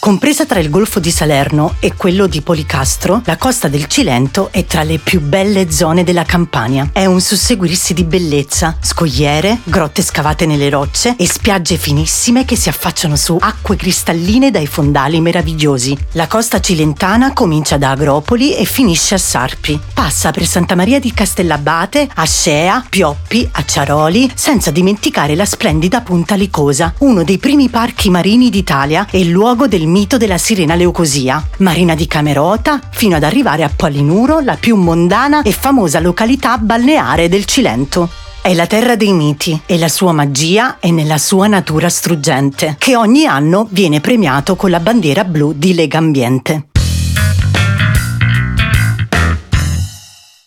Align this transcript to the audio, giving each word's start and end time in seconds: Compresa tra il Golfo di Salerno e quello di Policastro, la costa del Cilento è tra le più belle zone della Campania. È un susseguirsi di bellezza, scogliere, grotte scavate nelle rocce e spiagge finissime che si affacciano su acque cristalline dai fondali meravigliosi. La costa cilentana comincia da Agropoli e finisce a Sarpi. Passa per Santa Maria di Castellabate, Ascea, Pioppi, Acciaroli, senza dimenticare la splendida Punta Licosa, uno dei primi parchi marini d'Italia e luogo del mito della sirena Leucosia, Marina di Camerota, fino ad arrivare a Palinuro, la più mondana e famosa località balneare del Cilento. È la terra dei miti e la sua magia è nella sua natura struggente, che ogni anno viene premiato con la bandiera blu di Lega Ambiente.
Compresa 0.00 0.46
tra 0.46 0.60
il 0.60 0.70
Golfo 0.70 0.98
di 0.98 1.10
Salerno 1.10 1.74
e 1.78 1.94
quello 1.94 2.26
di 2.26 2.40
Policastro, 2.40 3.20
la 3.26 3.36
costa 3.36 3.68
del 3.68 3.84
Cilento 3.84 4.48
è 4.50 4.64
tra 4.64 4.82
le 4.82 4.96
più 4.96 5.20
belle 5.20 5.70
zone 5.70 6.04
della 6.04 6.24
Campania. 6.24 6.88
È 6.90 7.04
un 7.04 7.20
susseguirsi 7.20 7.92
di 7.92 8.04
bellezza, 8.04 8.78
scogliere, 8.80 9.58
grotte 9.62 10.00
scavate 10.00 10.46
nelle 10.46 10.70
rocce 10.70 11.14
e 11.18 11.26
spiagge 11.26 11.76
finissime 11.76 12.46
che 12.46 12.56
si 12.56 12.70
affacciano 12.70 13.14
su 13.14 13.36
acque 13.38 13.76
cristalline 13.76 14.50
dai 14.50 14.66
fondali 14.66 15.20
meravigliosi. 15.20 15.94
La 16.12 16.26
costa 16.28 16.60
cilentana 16.60 17.34
comincia 17.34 17.76
da 17.76 17.90
Agropoli 17.90 18.56
e 18.56 18.64
finisce 18.64 19.16
a 19.16 19.18
Sarpi. 19.18 19.78
Passa 19.92 20.30
per 20.30 20.46
Santa 20.46 20.76
Maria 20.76 20.98
di 20.98 21.12
Castellabate, 21.12 22.08
Ascea, 22.14 22.86
Pioppi, 22.88 23.46
Acciaroli, 23.52 24.32
senza 24.34 24.70
dimenticare 24.70 25.34
la 25.34 25.44
splendida 25.44 26.00
Punta 26.00 26.36
Licosa, 26.36 26.94
uno 27.00 27.22
dei 27.22 27.36
primi 27.36 27.68
parchi 27.68 28.08
marini 28.08 28.48
d'Italia 28.48 29.06
e 29.10 29.24
luogo 29.26 29.68
del 29.68 29.88
mito 29.90 30.16
della 30.16 30.38
sirena 30.38 30.74
Leucosia, 30.74 31.44
Marina 31.58 31.94
di 31.94 32.06
Camerota, 32.06 32.80
fino 32.90 33.16
ad 33.16 33.22
arrivare 33.22 33.64
a 33.64 33.70
Palinuro, 33.74 34.40
la 34.40 34.56
più 34.56 34.76
mondana 34.76 35.42
e 35.42 35.52
famosa 35.52 36.00
località 36.00 36.56
balneare 36.56 37.28
del 37.28 37.44
Cilento. 37.44 38.08
È 38.40 38.54
la 38.54 38.66
terra 38.66 38.96
dei 38.96 39.12
miti 39.12 39.60
e 39.66 39.76
la 39.76 39.88
sua 39.88 40.12
magia 40.12 40.78
è 40.80 40.90
nella 40.90 41.18
sua 41.18 41.46
natura 41.46 41.90
struggente, 41.90 42.76
che 42.78 42.96
ogni 42.96 43.26
anno 43.26 43.66
viene 43.70 44.00
premiato 44.00 44.56
con 44.56 44.70
la 44.70 44.80
bandiera 44.80 45.24
blu 45.24 45.52
di 45.54 45.74
Lega 45.74 45.98
Ambiente. 45.98 46.69